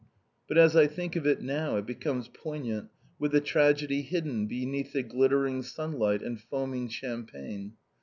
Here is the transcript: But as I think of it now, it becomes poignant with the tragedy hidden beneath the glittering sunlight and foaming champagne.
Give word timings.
But 0.47 0.57
as 0.57 0.75
I 0.75 0.87
think 0.87 1.15
of 1.15 1.27
it 1.27 1.43
now, 1.43 1.75
it 1.77 1.85
becomes 1.85 2.27
poignant 2.27 2.89
with 3.19 3.33
the 3.33 3.39
tragedy 3.39 4.01
hidden 4.01 4.47
beneath 4.47 4.93
the 4.93 5.03
glittering 5.03 5.61
sunlight 5.61 6.23
and 6.23 6.41
foaming 6.41 6.87
champagne. 6.89 7.73